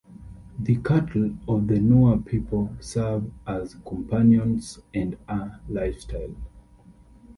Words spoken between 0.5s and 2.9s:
The cattle of the Nuer people